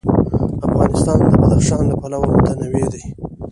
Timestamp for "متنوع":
2.33-2.85